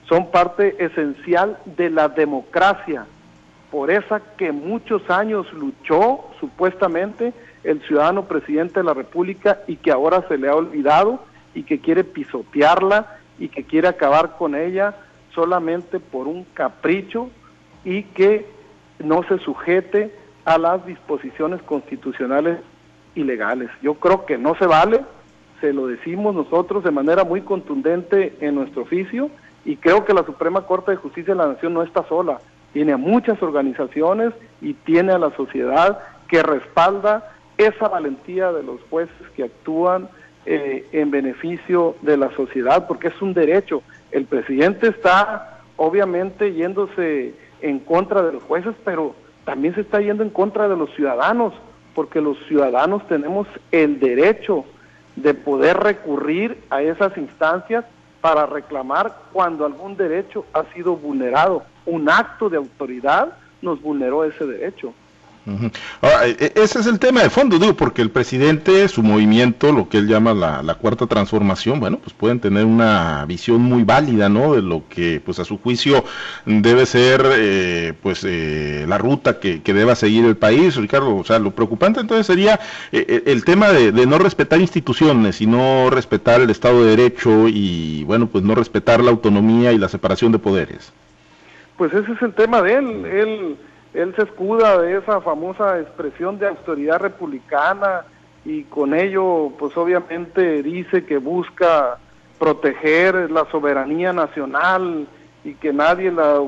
son 0.09 0.31
parte 0.31 0.77
esencial 0.85 1.59
de 1.65 1.91
la 1.91 2.09
democracia, 2.09 3.07
por 3.71 3.91
esa 3.91 4.21
que 4.37 4.53
muchos 4.53 5.09
años 5.11 5.53
luchó 5.53 6.25
supuestamente 6.39 7.33
el 7.67 7.83
ciudadano 7.83 8.27
presidente 8.27 8.79
de 8.81 8.85
la 8.85 8.95
República 8.95 9.59
y 9.67 9.77
que 9.77 9.91
ahora 9.91 10.25
se 10.29 10.39
le 10.39 10.49
ha 10.49 10.55
olvidado 10.55 11.21
y 11.53 11.65
que 11.65 11.81
quiere 11.81 12.05
pisotearla 12.05 13.19
y 13.41 13.49
que 13.49 13.65
quiere 13.65 13.89
acabar 13.89 14.37
con 14.39 14.55
ella 14.55 14.95
solamente 15.35 15.99
por 15.99 16.29
un 16.29 16.45
capricho 16.55 17.29
y 17.85 18.05
que 18.05 18.47
no 19.01 19.25
se 19.25 19.39
sujete 19.39 20.15
a 20.45 20.59
las 20.59 20.87
disposiciones 20.87 21.61
constitucionales 21.63 22.61
y 23.17 23.25
legales. 23.25 23.69
Yo 23.83 23.95
creo 23.95 24.27
que 24.27 24.39
no 24.39 24.55
se 24.55 24.67
vale, 24.67 25.01
se 25.61 25.73
lo 25.73 25.89
decimos 25.89 26.37
nosotros 26.37 26.85
de 26.85 26.93
manera 26.93 27.25
muy 27.25 27.41
contundente 27.41 28.37
en 28.41 28.55
nuestro 28.55 28.83
oficio 28.83 29.29
y 29.65 29.77
creo 29.77 30.05
que 30.05 30.15
la 30.15 30.25
Suprema 30.25 30.63
Corte 30.63 30.93
de 30.93 30.99
Justicia 30.99 31.35
de 31.35 31.41
la 31.41 31.49
Nación 31.49 31.75
no 31.75 31.83
está 31.83 32.07
sola, 32.07 32.39
tiene 32.73 32.93
a 32.93 32.97
muchas 32.97 33.43
organizaciones 33.43 34.33
y 34.61 34.75
tiene 34.75 35.13
a 35.13 35.19
la 35.19 35.35
sociedad 35.35 35.99
que 36.29 36.43
respalda 36.43 37.33
esa 37.59 37.89
valentía 37.89 38.53
de 38.53 38.63
los 38.63 38.81
jueces 38.91 39.15
que 39.35 39.45
actúan 39.45 40.09
eh, 40.45 40.87
en 40.93 41.11
beneficio 41.11 41.97
de 42.03 42.17
la 42.17 42.31
sociedad, 42.37 42.87
porque 42.87 43.09
es 43.09 43.23
un 43.23 43.35
derecho. 43.35 43.83
El 44.13 44.27
presidente 44.27 44.89
está 44.89 45.61
obviamente 45.77 46.53
yéndose 46.53 47.35
en 47.61 47.79
contra 47.81 48.23
de 48.23 48.33
los 48.33 48.43
jueces, 48.43 48.75
pero 48.85 49.15
también 49.45 49.75
se 49.75 49.81
está 49.83 50.01
yendo 50.01 50.23
en 50.23 50.31
contra 50.31 50.69
de 50.69 50.77
los 50.77 50.95
ciudadanos, 50.95 51.53
porque 51.95 52.21
los 52.21 52.39
ciudadanos 52.47 53.07
tenemos 53.09 53.49
el 53.73 53.99
derecho 53.99 54.65
de 55.17 55.35
poder 55.35 55.79
recurrir 55.79 56.59
a 56.71 56.83
esas 56.83 57.17
instancias 57.17 57.85
para 58.21 58.47
reclamar 58.47 59.17
cuando 59.33 59.65
algún 59.65 59.97
derecho 59.97 60.45
ha 60.53 60.65
sido 60.75 60.97
vulnerado. 60.97 61.63
Un 61.87 62.11
acto 62.11 62.51
de 62.51 62.57
autoridad 62.57 63.37
nos 63.63 63.81
vulneró 63.81 64.25
ese 64.25 64.47
derecho. 64.47 64.93
E, 65.47 66.53
e, 66.57 66.61
ese 66.61 66.81
es 66.81 66.87
el 66.87 66.99
tema 66.99 67.23
de 67.23 67.31
fondo, 67.31 67.59
digo, 67.59 67.75
porque 67.75 68.03
el 68.03 68.11
presidente, 68.11 68.89
su 68.89 69.03
movimiento, 69.03 69.71
lo 69.71 69.89
que 69.89 69.99
él 69.99 70.09
llama 70.09 70.35
la, 70.35 70.75
cuarta 70.75 71.07
transformación, 71.07 71.79
bueno, 71.79 71.99
pues 71.99 72.13
pueden 72.15 72.41
tener 72.41 72.65
una 72.65 73.25
visión 73.27 73.61
muy 73.61 73.85
válida, 73.85 74.29
¿no? 74.29 74.55
De 74.55 74.63
lo 74.63 74.83
que, 74.89 75.21
pues 75.25 75.39
a 75.39 75.45
su 75.45 75.59
juicio, 75.59 76.05
debe 76.45 76.85
ser, 76.85 77.25
eh, 77.39 77.93
pues, 78.03 78.25
eh, 78.25 78.87
la 78.89 78.99
ruta 78.99 79.39
que, 79.39 79.61
deba 79.77 79.95
seguir 79.95 80.25
el 80.25 80.37
país, 80.37 80.75
Ricardo. 80.77 81.15
O 81.15 81.25
sea, 81.25 81.39
lo 81.39 81.51
preocupante 81.51 82.01
entonces 82.01 82.27
sería 82.27 82.59
eh, 82.93 83.23
el 83.27 83.45
tema 83.45 83.69
de, 83.69 83.93
de, 83.93 84.07
no 84.07 84.19
respetar 84.19 84.61
instituciones 84.61 85.41
y 85.43 85.47
no 85.47 85.91
respetar 85.91 86.41
el 86.41 86.51
Estado 86.51 86.83
de 86.83 86.97
Derecho 86.97 87.47
y, 87.47 88.05
bueno, 88.05 88.27
pues 88.27 88.43
no 88.43 88.55
respetar 88.55 89.03
la 89.03 89.11
autonomía 89.11 89.73
y 89.73 89.79
la 89.79 89.89
separación 89.89 90.33
de 90.33 90.39
poderes. 90.39 90.93
Pues 91.77 91.93
ese 91.93 92.13
es 92.13 92.23
el 92.23 92.33
tema 92.33 92.63
de 92.63 92.75
él. 92.75 93.05
Él 93.05 93.57
él 93.97 94.15
se 94.15 94.23
escuda 94.23 94.79
de 94.79 94.99
esa 94.99 95.23
famosa 95.23 95.81
expresión 95.81 96.39
de 96.39 96.49
autoridad 96.49 97.01
republicana 97.01 98.05
y 98.45 98.65
con 98.65 98.95
ello 98.95 99.53
pues 99.59 99.75
obviamente 99.77 100.63
dice 100.63 101.07
que 101.07 101.17
busca 101.17 101.97
proteger 102.39 103.31
la 103.31 103.47
soberanía 103.51 104.13
nacional 104.13 105.07
y 105.45 105.55
que 105.55 105.73
nadie 105.73 106.13
la 106.13 106.39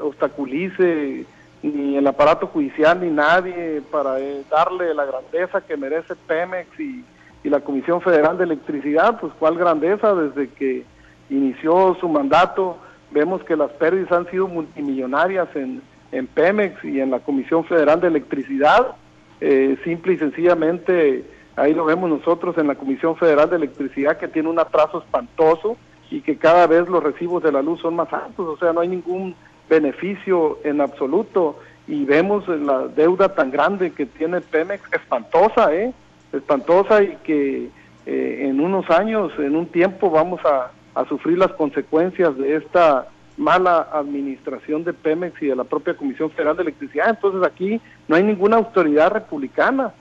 obstaculice 0.00 1.24
ni 1.62 1.96
el 1.96 2.06
aparato 2.08 2.48
judicial 2.48 3.00
ni 3.00 3.10
nadie 3.10 3.82
para 3.92 4.18
eh, 4.18 4.42
darle 4.50 4.92
la 4.92 5.04
grandeza 5.04 5.60
que 5.60 5.76
merece 5.76 6.16
Pemex 6.26 6.80
y, 6.80 7.04
y 7.44 7.48
la 7.48 7.60
Comisión 7.60 8.00
Federal 8.00 8.36
de 8.36 8.44
Electricidad, 8.44 9.20
pues 9.20 9.32
cuál 9.38 9.56
grandeza 9.56 10.14
desde 10.14 10.48
que 10.48 10.84
inició 11.28 11.96
su 12.00 12.08
mandato. 12.08 12.78
Vemos 13.12 13.44
que 13.44 13.56
las 13.56 13.70
pérdidas 13.72 14.10
han 14.10 14.30
sido 14.30 14.48
multimillonarias 14.48 15.48
en, 15.54 15.82
en 16.12 16.26
Pemex 16.26 16.84
y 16.84 17.00
en 17.00 17.10
la 17.10 17.20
Comisión 17.20 17.64
Federal 17.64 18.00
de 18.00 18.08
Electricidad. 18.08 18.94
Eh, 19.40 19.76
simple 19.84 20.14
y 20.14 20.18
sencillamente, 20.18 21.24
ahí 21.56 21.74
lo 21.74 21.84
vemos 21.84 22.10
nosotros 22.10 22.58
en 22.58 22.66
la 22.66 22.74
Comisión 22.74 23.16
Federal 23.16 23.48
de 23.48 23.56
Electricidad 23.56 24.18
que 24.18 24.28
tiene 24.28 24.48
un 24.48 24.58
atraso 24.58 24.98
espantoso 24.98 25.76
y 26.10 26.20
que 26.20 26.36
cada 26.36 26.66
vez 26.66 26.88
los 26.88 27.02
recibos 27.02 27.42
de 27.42 27.52
la 27.52 27.62
luz 27.62 27.80
son 27.80 27.96
más 27.96 28.12
altos, 28.12 28.46
o 28.46 28.56
sea, 28.58 28.72
no 28.72 28.80
hay 28.80 28.88
ningún 28.88 29.34
beneficio 29.68 30.58
en 30.64 30.80
absoluto 30.80 31.58
y 31.86 32.04
vemos 32.04 32.46
la 32.48 32.88
deuda 32.88 33.34
tan 33.34 33.50
grande 33.50 33.92
que 33.92 34.06
tiene 34.06 34.40
Pemex, 34.40 34.82
espantosa, 34.92 35.74
¿eh? 35.74 35.92
Espantosa 36.32 37.02
y 37.02 37.16
que 37.24 37.70
eh, 38.06 38.46
en 38.48 38.60
unos 38.60 38.88
años, 38.90 39.32
en 39.38 39.56
un 39.56 39.66
tiempo, 39.66 40.10
vamos 40.10 40.40
a, 40.44 40.72
a 40.94 41.04
sufrir 41.06 41.38
las 41.38 41.52
consecuencias 41.52 42.36
de 42.36 42.56
esta 42.56 43.08
mala 43.40 43.88
administración 43.92 44.84
de 44.84 44.92
Pemex 44.92 45.42
y 45.42 45.46
de 45.46 45.56
la 45.56 45.64
propia 45.64 45.96
Comisión 45.96 46.30
Federal 46.30 46.56
de 46.56 46.62
Electricidad. 46.62 47.08
Entonces 47.08 47.42
aquí 47.42 47.80
no 48.06 48.16
hay 48.16 48.22
ninguna 48.22 48.58
autoridad 48.58 49.10
republicana, 49.10 49.94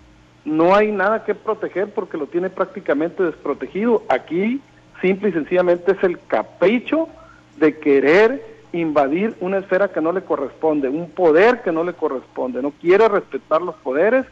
no 0.43 0.75
hay 0.75 0.91
nada 0.91 1.23
que 1.23 1.33
proteger 1.33 1.89
porque 1.93 2.17
lo 2.17 2.27
tiene 2.27 2.49
prácticamente 2.49 3.23
desprotegido. 3.23 4.03
Aquí 4.09 4.59
simple 4.99 5.29
y 5.29 5.31
sencillamente 5.31 5.93
es 5.93 6.03
el 6.03 6.19
capricho 6.19 7.07
de 7.55 7.77
querer 7.79 8.45
invadir 8.73 9.35
una 9.39 9.59
esfera 9.59 9.87
que 9.87 10.01
no 10.01 10.11
le 10.11 10.21
corresponde, 10.21 10.89
un 10.89 11.09
poder 11.09 11.61
que 11.61 11.71
no 11.71 11.85
le 11.85 11.93
corresponde, 11.93 12.61
no 12.61 12.71
quiere 12.71 13.07
respetar 13.07 13.61
los 13.61 13.75
poderes. 13.75 14.25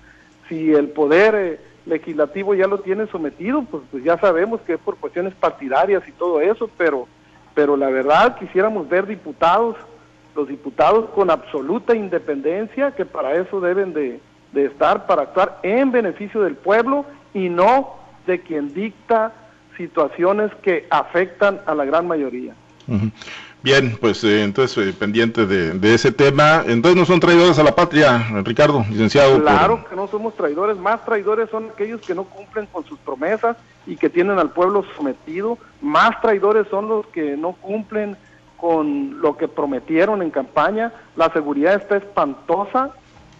Si 0.49 0.73
el 0.73 0.89
poder 0.89 1.35
eh, 1.35 1.59
legislativo 1.85 2.55
ya 2.55 2.67
lo 2.67 2.79
tiene 2.81 3.07
sometido, 3.07 3.63
pues, 3.63 3.83
pues 3.89 4.03
ya 4.03 4.17
sabemos 4.19 4.59
que 4.61 4.73
es 4.73 4.79
por 4.79 4.97
cuestiones 4.97 5.33
partidarias 5.33 6.05
y 6.09 6.11
todo 6.11 6.41
eso, 6.41 6.69
pero 6.77 7.07
pero 7.57 7.75
la 7.75 7.89
verdad 7.89 8.37
quisiéramos 8.37 8.87
ver 8.87 9.07
diputados, 9.07 9.75
los 10.35 10.47
diputados 10.47 11.09
con 11.09 11.31
absoluta 11.31 11.95
independencia, 11.95 12.91
que 12.91 13.03
para 13.03 13.33
eso 13.33 13.59
deben 13.59 13.95
de, 13.95 14.21
estar, 14.53 15.07
para 15.07 15.23
actuar 15.23 15.57
en 15.63 15.91
beneficio 15.91 16.43
del 16.43 16.53
pueblo 16.53 17.03
y 17.33 17.49
no 17.49 17.95
de 18.27 18.41
quien 18.41 18.75
dicta 18.75 19.33
situaciones 19.75 20.51
que 20.61 20.85
afectan 20.91 21.59
a 21.65 21.73
la 21.73 21.83
gran 21.85 22.07
mayoría. 22.07 22.53
Bien, 23.63 23.97
pues 23.99 24.23
eh, 24.23 24.43
entonces 24.43 24.87
eh, 24.87 24.93
pendiente 24.97 25.45
de, 25.45 25.93
ese 25.93 26.11
tema. 26.11 26.63
Entonces 26.65 26.95
no 26.95 27.05
son 27.05 27.19
traidores 27.19 27.57
a 27.59 27.63
la 27.63 27.75
patria, 27.75 28.27
Ricardo, 28.43 28.85
licenciado. 28.89 29.41
Claro 29.41 29.83
que 29.89 29.95
no 29.95 30.07
somos 30.07 30.35
traidores, 30.35 30.77
más 30.77 31.03
traidores 31.03 31.49
son 31.49 31.69
aquellos 31.73 32.01
que 32.01 32.13
no 32.13 32.23
cumplen 32.23 32.67
con 32.67 32.85
sus 32.85 32.99
promesas 32.99 33.57
y 33.85 33.95
que 33.95 34.09
tienen 34.09 34.37
al 34.37 34.51
pueblo 34.51 34.85
sometido, 34.95 35.57
más 35.81 36.21
traidores 36.21 36.67
son 36.69 36.87
los 36.87 37.07
que 37.07 37.35
no 37.35 37.53
cumplen 37.53 38.15
con 38.57 39.21
lo 39.21 39.37
que 39.37 39.47
prometieron 39.47 40.21
en 40.21 40.31
campaña. 40.31 40.91
La 41.15 41.31
seguridad 41.31 41.75
está 41.75 41.97
espantosa, 41.97 42.91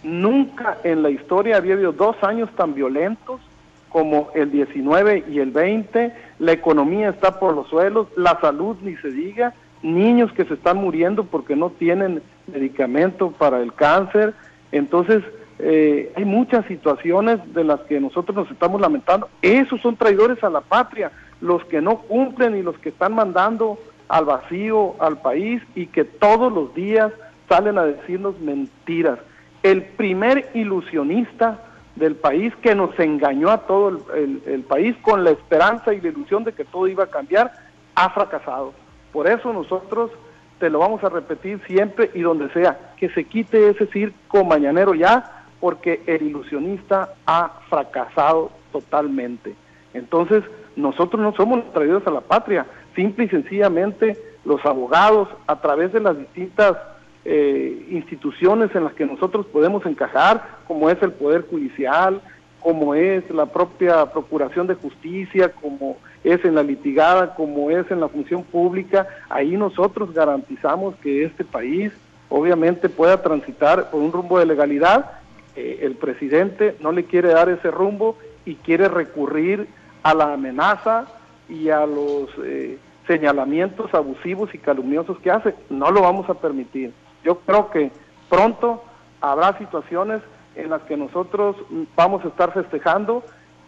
nunca 0.02 0.78
en 0.84 1.02
la 1.02 1.10
historia 1.10 1.56
había 1.56 1.74
habido 1.74 1.92
dos 1.92 2.16
años 2.22 2.48
tan 2.56 2.74
violentos 2.74 3.40
como 3.88 4.30
el 4.34 4.50
19 4.50 5.24
y 5.30 5.38
el 5.38 5.50
20, 5.50 6.12
la 6.38 6.52
economía 6.52 7.08
está 7.08 7.38
por 7.38 7.54
los 7.54 7.68
suelos, 7.68 8.08
la 8.16 8.38
salud 8.40 8.76
ni 8.82 8.96
se 8.96 9.10
diga, 9.10 9.54
niños 9.82 10.32
que 10.32 10.44
se 10.44 10.54
están 10.54 10.78
muriendo 10.78 11.24
porque 11.24 11.56
no 11.56 11.70
tienen 11.70 12.22
medicamento 12.46 13.30
para 13.32 13.60
el 13.60 13.72
cáncer, 13.72 14.34
entonces 14.72 15.22
eh, 15.58 16.12
hay 16.16 16.24
muchas 16.24 16.66
situaciones 16.66 17.40
de 17.54 17.64
las 17.64 17.80
que 17.82 18.00
nosotros 18.00 18.36
nos 18.36 18.50
estamos 18.50 18.80
lamentando, 18.80 19.28
esos 19.42 19.80
son 19.80 19.96
traidores 19.96 20.42
a 20.44 20.50
la 20.50 20.60
patria, 20.60 21.10
los 21.40 21.64
que 21.66 21.80
no 21.80 21.98
cumplen 21.98 22.56
y 22.56 22.62
los 22.62 22.78
que 22.78 22.88
están 22.90 23.14
mandando 23.14 23.78
al 24.08 24.24
vacío 24.24 24.94
al 25.00 25.20
país 25.20 25.62
y 25.74 25.86
que 25.86 26.04
todos 26.04 26.52
los 26.52 26.74
días 26.74 27.12
salen 27.48 27.78
a 27.78 27.84
decirnos 27.84 28.38
mentiras. 28.40 29.18
El 29.62 29.82
primer 29.82 30.50
ilusionista 30.54 31.62
del 31.96 32.16
país 32.16 32.54
que 32.62 32.74
nos 32.74 32.98
engañó 32.98 33.50
a 33.50 33.66
todo 33.66 33.88
el, 34.14 34.64
país 34.68 34.96
con 35.02 35.24
la 35.24 35.30
esperanza 35.30 35.92
y 35.92 36.00
la 36.00 36.08
ilusión 36.08 36.44
de 36.44 36.52
que 36.52 36.64
todo 36.64 36.86
iba 36.86 37.04
a 37.04 37.08
cambiar, 37.08 37.52
ha 37.94 38.10
fracasado. 38.10 38.72
Por 39.12 39.28
eso 39.28 39.52
nosotros 39.52 40.10
te 40.58 40.70
lo 40.70 40.80
vamos 40.80 41.02
a 41.04 41.08
repetir 41.08 41.60
siempre 41.66 42.10
y 42.14 42.22
donde 42.22 42.50
sea, 42.50 42.92
que 42.96 43.08
se 43.10 43.24
quite 43.24 43.70
ese 43.70 43.86
circo 43.86 44.44
mañanero 44.44 44.94
ya, 44.94 45.44
porque 45.60 46.02
el 46.06 46.22
ilusionista 46.22 47.14
ha 47.26 47.60
fracasado 47.68 48.50
totalmente. 48.72 49.54
Entonces, 49.94 50.44
nosotros 50.76 51.20
no 51.22 51.34
somos 51.34 51.72
traídos 51.72 52.06
a 52.06 52.10
la 52.10 52.20
patria, 52.20 52.66
simple 52.94 53.24
y 53.24 53.28
sencillamente 53.28 54.16
los 54.44 54.64
abogados, 54.64 55.28
a 55.46 55.60
través 55.60 55.92
de 55.92 56.00
las 56.00 56.16
distintas 56.18 56.76
eh, 57.24 57.86
instituciones 57.90 58.74
en 58.74 58.84
las 58.84 58.94
que 58.94 59.04
nosotros 59.04 59.46
podemos 59.46 59.84
encajar, 59.86 60.58
como 60.66 60.88
es 60.90 61.00
el 61.02 61.12
Poder 61.12 61.46
Judicial, 61.48 62.20
como 62.60 62.94
es 62.94 63.28
la 63.30 63.46
propia 63.46 64.06
Procuración 64.06 64.66
de 64.66 64.74
Justicia, 64.74 65.52
como 65.52 65.96
es 66.24 66.44
en 66.44 66.54
la 66.54 66.62
litigada, 66.62 67.34
como 67.34 67.70
es 67.70 67.90
en 67.90 68.00
la 68.00 68.08
función 68.08 68.42
pública, 68.42 69.06
ahí 69.28 69.56
nosotros 69.56 70.12
garantizamos 70.12 70.96
que 70.96 71.24
este 71.24 71.44
país 71.44 71.92
obviamente 72.28 72.88
pueda 72.88 73.22
transitar 73.22 73.90
por 73.90 74.00
un 74.00 74.12
rumbo 74.12 74.38
de 74.38 74.46
legalidad. 74.46 75.12
Eh, 75.56 75.80
el 75.82 75.94
presidente 75.96 76.76
no 76.80 76.92
le 76.92 77.04
quiere 77.04 77.28
dar 77.28 77.48
ese 77.48 77.70
rumbo 77.70 78.18
y 78.44 78.56
quiere 78.56 78.88
recurrir 78.88 79.68
a 80.02 80.14
la 80.14 80.32
amenaza 80.32 81.06
y 81.48 81.70
a 81.70 81.86
los 81.86 82.28
eh, 82.44 82.78
señalamientos 83.06 83.92
abusivos 83.94 84.54
y 84.54 84.58
calumniosos 84.58 85.18
que 85.20 85.30
hace. 85.30 85.54
No 85.70 85.90
lo 85.90 86.02
vamos 86.02 86.28
a 86.28 86.34
permitir. 86.34 86.92
Yo 87.24 87.38
creo 87.40 87.70
que 87.70 87.90
pronto 88.28 88.84
habrá 89.20 89.56
situaciones 89.58 90.22
en 90.58 90.70
las 90.70 90.82
que 90.82 90.96
nosotros 90.96 91.56
vamos 91.96 92.24
a 92.24 92.28
estar 92.28 92.52
festejando 92.52 93.24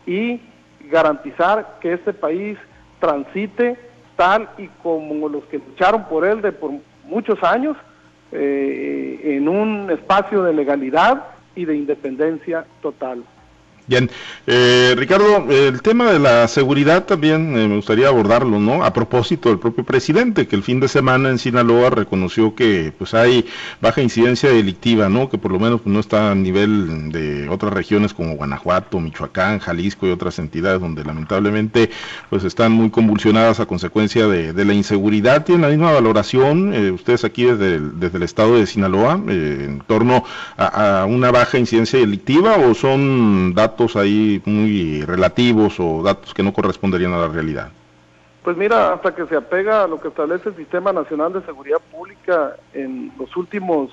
y 0.06 0.40
garantizar 0.90 1.78
que 1.80 1.94
este 1.94 2.12
país 2.12 2.58
transite 2.98 3.78
tal 4.16 4.50
y 4.58 4.66
como 4.82 5.28
los 5.28 5.44
que 5.44 5.58
lucharon 5.58 6.04
por 6.04 6.26
él 6.26 6.42
de 6.42 6.52
por 6.52 6.72
muchos 7.04 7.42
años 7.42 7.76
eh, 8.32 9.20
en 9.24 9.48
un 9.48 9.90
espacio 9.90 10.42
de 10.42 10.52
legalidad 10.52 11.24
y 11.54 11.64
de 11.64 11.76
independencia 11.76 12.66
total. 12.82 13.24
Bien, 13.90 14.08
eh, 14.46 14.94
Ricardo, 14.96 15.50
el 15.50 15.82
tema 15.82 16.12
de 16.12 16.20
la 16.20 16.46
seguridad 16.46 17.06
también 17.06 17.58
eh, 17.58 17.66
me 17.66 17.74
gustaría 17.74 18.06
abordarlo, 18.06 18.60
¿no? 18.60 18.84
A 18.84 18.92
propósito 18.92 19.48
del 19.48 19.58
propio 19.58 19.82
presidente, 19.82 20.46
que 20.46 20.54
el 20.54 20.62
fin 20.62 20.78
de 20.78 20.86
semana 20.86 21.28
en 21.28 21.40
Sinaloa 21.40 21.90
reconoció 21.90 22.54
que 22.54 22.92
pues 22.96 23.14
hay 23.14 23.46
baja 23.80 24.00
incidencia 24.00 24.48
delictiva, 24.48 25.08
¿no? 25.08 25.28
Que 25.28 25.38
por 25.38 25.50
lo 25.50 25.58
menos 25.58 25.80
pues, 25.80 25.92
no 25.92 25.98
está 25.98 26.30
a 26.30 26.36
nivel 26.36 27.10
de 27.10 27.48
otras 27.48 27.72
regiones 27.72 28.14
como 28.14 28.36
Guanajuato, 28.36 29.00
Michoacán, 29.00 29.58
Jalisco 29.58 30.06
y 30.06 30.12
otras 30.12 30.38
entidades 30.38 30.80
donde 30.80 31.02
lamentablemente 31.02 31.90
pues 32.28 32.44
están 32.44 32.70
muy 32.70 32.90
convulsionadas 32.90 33.58
a 33.58 33.66
consecuencia 33.66 34.28
de, 34.28 34.64
la 34.64 34.72
inseguridad. 34.72 35.44
¿Tienen 35.44 35.62
la 35.62 35.68
misma 35.68 35.90
valoración 35.90 36.72
eh, 36.74 36.92
ustedes 36.92 37.24
aquí 37.24 37.42
desde 37.42 37.74
el, 37.74 38.22
estado 38.22 38.54
de 38.54 38.66
Sinaloa 38.66 39.14
en 39.26 39.82
torno 39.88 40.22
a 40.56 41.06
una 41.08 41.32
baja 41.32 41.58
incidencia 41.58 41.98
delictiva 41.98 42.56
o 42.56 42.74
son 42.74 43.52
datos 43.52 43.79
ahí 43.96 44.42
muy 44.44 45.02
relativos 45.02 45.78
o 45.78 46.02
datos 46.02 46.34
que 46.34 46.42
no 46.42 46.52
corresponderían 46.52 47.12
a 47.12 47.18
la 47.18 47.28
realidad? 47.28 47.70
Pues 48.42 48.56
mira, 48.56 48.94
hasta 48.94 49.14
que 49.14 49.26
se 49.26 49.36
apega 49.36 49.84
a 49.84 49.86
lo 49.86 50.00
que 50.00 50.08
establece 50.08 50.48
el 50.48 50.56
Sistema 50.56 50.92
Nacional 50.92 51.32
de 51.32 51.42
Seguridad 51.42 51.80
Pública 51.90 52.56
en 52.72 53.12
los 53.18 53.36
últimos 53.36 53.90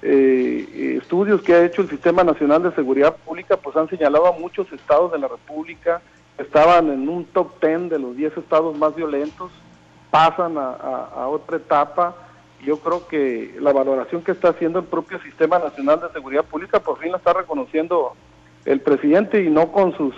eh, 0.00 0.98
estudios 1.00 1.42
que 1.42 1.54
ha 1.54 1.64
hecho 1.64 1.82
el 1.82 1.90
Sistema 1.90 2.24
Nacional 2.24 2.62
de 2.62 2.72
Seguridad 2.72 3.14
Pública, 3.16 3.58
pues 3.58 3.76
han 3.76 3.88
señalado 3.88 4.26
a 4.26 4.32
muchos 4.32 4.72
estados 4.72 5.12
de 5.12 5.18
la 5.18 5.28
República 5.28 6.00
que 6.36 6.42
estaban 6.42 6.90
en 6.90 7.08
un 7.08 7.26
top 7.26 7.60
10 7.60 7.90
de 7.90 7.98
los 7.98 8.16
10 8.16 8.38
estados 8.38 8.76
más 8.78 8.96
violentos, 8.96 9.52
pasan 10.10 10.56
a, 10.56 10.70
a 10.72 11.28
otra 11.28 11.58
etapa. 11.58 12.16
Yo 12.64 12.78
creo 12.78 13.06
que 13.06 13.56
la 13.60 13.72
valoración 13.72 14.22
que 14.22 14.32
está 14.32 14.48
haciendo 14.48 14.78
el 14.78 14.86
propio 14.86 15.20
Sistema 15.20 15.58
Nacional 15.58 16.00
de 16.00 16.10
Seguridad 16.12 16.44
Pública 16.44 16.80
por 16.80 16.98
fin 16.98 17.12
la 17.12 17.18
está 17.18 17.34
reconociendo 17.34 18.14
el 18.64 18.80
presidente 18.80 19.42
y 19.42 19.50
no 19.50 19.72
con 19.72 19.96
sus 19.96 20.14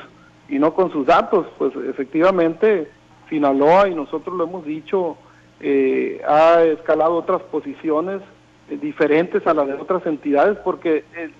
y 0.48 0.58
no 0.58 0.74
con 0.74 0.92
sus 0.92 1.06
datos 1.06 1.46
pues 1.58 1.72
efectivamente 1.88 2.90
Sinaloa 3.28 3.88
y 3.88 3.94
nosotros 3.94 4.36
lo 4.36 4.44
hemos 4.44 4.64
dicho 4.64 5.16
eh, 5.60 6.20
ha 6.28 6.62
escalado 6.62 7.14
otras 7.14 7.42
posiciones 7.42 8.20
eh, 8.68 8.76
diferentes 8.76 9.46
a 9.46 9.54
las 9.54 9.66
de 9.66 9.74
otras 9.74 10.04
entidades 10.06 10.58
porque 10.58 11.04
eh, 11.16 11.30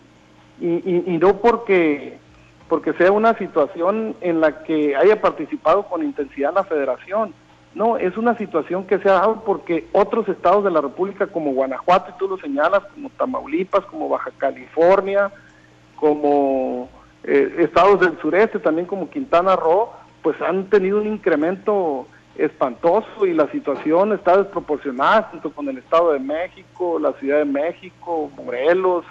y, 0.61 1.13
y, 1.13 1.19
no 1.19 1.39
porque 1.39 2.19
porque 2.69 2.93
sea 2.95 3.13
una 3.13 3.37
situación 3.37 4.17
en 4.21 4.41
la 4.41 4.63
que 4.63 4.97
haya 4.97 5.21
participado 5.21 5.85
con 5.85 6.03
intensidad 6.03 6.55
la 6.55 6.65
federación. 6.65 7.35
No, 7.75 7.99
es 7.99 8.17
una 8.17 8.39
situación 8.39 8.87
que 8.87 8.99
se 8.99 9.09
ha 9.09 9.15
dado 9.15 9.43
porque 9.45 9.87
otros 9.93 10.29
estados 10.29 10.65
de 10.65 10.71
la 10.71 10.81
República 10.81 11.27
como 11.27 11.53
Guanajuato, 11.53 12.13
y 12.15 12.19
tú 12.19 12.29
lo 12.29 12.39
señalas, 12.39 12.85
como 12.95 13.11
Tamaulipas, 13.11 13.85
como 13.87 14.09
Baja 14.09 14.31
California, 14.39 15.33
como 16.05 16.91
eh, 17.23 17.55
estados 17.61 17.99
del 17.99 18.21
sureste, 18.21 18.59
también 18.59 18.87
como 18.87 19.09
Quintana 19.09 19.57
Roo, 19.57 19.89
pues 20.21 20.39
han 20.43 20.69
tenido 20.69 21.01
un 21.01 21.07
incremento 21.07 22.07
espantoso 22.37 23.25
y 23.25 23.33
la 23.33 23.51
situación 23.51 24.13
está 24.13 24.37
desproporcionada 24.37 25.23
junto 25.31 25.51
con 25.51 25.67
el 25.67 25.79
Estado 25.79 26.13
de 26.13 26.19
México, 26.19 26.99
la 26.99 27.15
Ciudad 27.15 27.39
de 27.39 27.47
México, 27.47 28.31
Morelos 28.37 29.07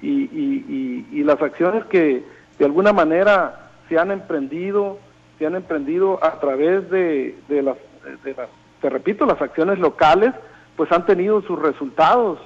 y, 0.00 1.22
las 1.22 1.42
acciones 1.42 1.84
que 1.84 2.24
de 2.58 2.64
alguna 2.64 2.94
manera 2.94 3.68
se 3.90 3.98
han 3.98 4.10
emprendido, 4.10 4.96
se 5.38 5.44
han 5.44 5.54
emprendido 5.54 6.18
a 6.24 6.40
través 6.40 6.88
de, 6.88 7.36
las, 7.50 7.76
te 8.80 8.88
repito, 8.88 9.26
las 9.26 9.42
acciones 9.42 9.78
locales, 9.78 10.32
pues 10.76 10.90
han 10.92 11.04
tenido 11.04 11.42
sus 11.42 11.58
resultados. 11.58 12.38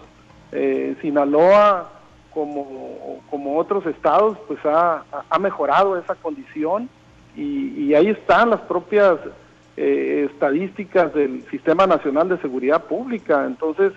Eh, 0.51 0.97
Sinaloa 1.01 2.02
como, 2.35 3.21
como 3.31 3.59
otros 3.59 3.87
estados, 3.87 4.38
pues 4.47 4.59
ha, 4.64 5.05
ha 5.29 5.38
mejorado 5.38 5.97
esa 5.99 6.14
condición 6.14 6.88
y, 7.37 7.95
ahí 7.95 8.09
están 8.09 8.51
las 8.51 8.61
propias 8.62 9.18
eh, 9.77 10.29
estadísticas 10.31 11.14
del 11.14 11.45
Sistema 11.51 11.87
Nacional 11.87 12.29
de 12.29 12.38
Seguridad 12.38 12.85
Pública. 12.85 13.45
Entonces, 13.47 13.92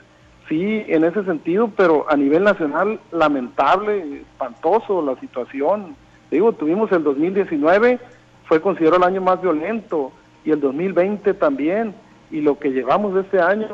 sí, 0.48 0.84
en 0.88 1.04
ese 1.04 1.24
sentido, 1.26 1.70
pero 1.76 2.06
a 2.10 2.16
nivel 2.16 2.44
nacional, 2.44 3.00
lamentable, 3.12 4.22
espantoso 4.22 5.02
la 5.02 5.20
situación. 5.20 5.96
Digo, 6.32 6.54
tuvimos 6.54 6.92
el 6.92 7.04
2019, 7.04 8.00
fue 8.46 8.62
considerado 8.62 8.98
el 8.98 9.04
año 9.04 9.22
más 9.22 9.42
violento, 9.42 10.12
y 10.44 10.52
el 10.52 10.62
2020 10.62 11.34
también, 11.34 11.94
y 12.32 12.42
lo 12.42 12.58
que 12.60 12.70
llevamos 12.70 13.16
de 13.16 13.22
este 13.22 13.42
año, 13.42 13.68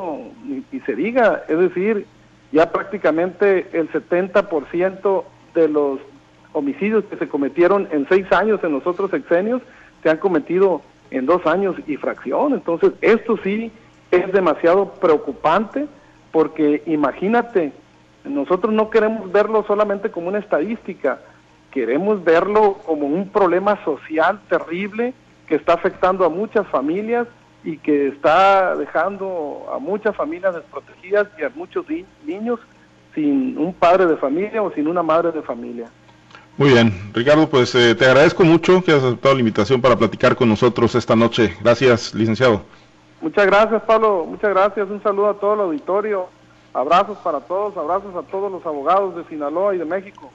y 0.72 0.80
se 0.82 0.96
diga, 0.96 1.44
es 1.48 1.58
decir, 1.58 2.06
ya 2.52 2.72
prácticamente 2.72 3.68
el 3.74 3.90
70% 3.92 5.24
de 5.54 5.68
los 5.68 6.00
homicidios 6.54 7.06
que 7.06 7.18
se 7.18 7.30
cometieron 7.30 7.88
en 7.92 8.08
seis 8.10 8.30
años 8.32 8.60
en 8.64 8.74
los 8.74 8.86
otros 8.86 9.12
sexenios 9.12 9.62
se 10.04 10.10
han 10.10 10.18
cometido 10.18 10.82
en 11.12 11.26
dos 11.26 11.46
años 11.46 11.76
y 11.88 11.98
fracción. 11.98 12.54
Entonces, 12.54 12.92
esto 13.02 13.38
sí 13.44 13.72
es 14.12 14.32
demasiado 14.32 14.94
preocupante 14.96 15.88
porque 16.32 16.84
imagínate, 16.86 17.74
nosotros 18.24 18.74
no 18.74 18.90
queremos 18.90 19.32
verlo 19.32 19.64
solamente 19.68 20.12
como 20.12 20.30
una 20.30 20.40
estadística, 20.40 21.20
queremos 21.72 22.24
verlo 22.24 22.80
como 22.86 23.08
un 23.08 23.30
problema 23.30 23.84
social 23.84 24.40
terrible 24.50 25.14
que 25.48 25.56
está 25.56 25.74
afectando 25.74 26.26
a 26.26 26.30
muchas 26.30 26.68
familias 26.68 27.28
y 27.64 27.78
que 27.78 28.08
está 28.08 28.76
dejando 28.76 29.68
a 29.74 29.80
muchas 29.80 30.16
familias 30.16 30.56
desprotegidas 30.56 31.28
y 31.40 31.44
a 31.44 31.50
muchos 31.50 31.86
niños 32.26 32.60
sin 33.14 33.58
un 33.58 33.74
padre 33.74 34.06
de 34.06 34.18
familia 34.18 34.62
o 34.62 34.72
sin 34.74 34.88
una 34.88 35.04
madre 35.04 35.32
de 35.32 35.42
familia. 35.42 35.90
Muy 36.58 36.70
bien, 36.70 36.92
Ricardo, 37.14 37.50
pues 37.50 37.74
eh, 37.76 37.96
te 37.96 38.06
agradezco 38.06 38.44
mucho 38.44 38.84
que 38.84 38.92
has 38.92 39.04
aceptado 39.04 39.36
la 39.36 39.40
invitación 39.40 39.82
para 39.82 39.96
platicar 39.96 40.36
con 40.36 40.50
nosotros 40.50 40.96
esta 40.96 41.16
noche. 41.16 41.56
Gracias, 41.62 42.14
licenciado. 42.14 42.62
Muchas 43.22 43.46
gracias, 43.46 43.82
Pablo. 43.84 44.26
Muchas 44.28 44.50
gracias. 44.50 44.90
Un 44.90 45.02
saludo 45.02 45.30
a 45.30 45.34
todo 45.36 45.54
el 45.54 45.60
auditorio. 45.62 46.28
Abrazos 46.74 47.18
para 47.20 47.40
todos, 47.42 47.76
abrazos 47.78 48.16
a 48.16 48.24
todos 48.24 48.52
los 48.52 48.66
abogados 48.66 49.16
de 49.16 49.24
Sinaloa 49.26 49.76
y 49.76 49.78
de 49.78 49.86
México. 49.86 50.32